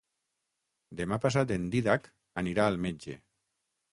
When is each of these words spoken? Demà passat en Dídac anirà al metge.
Demà 1.01 1.19
passat 1.25 1.53
en 1.57 1.69
Dídac 1.75 2.09
anirà 2.43 2.65
al 2.71 2.83
metge. 2.87 3.19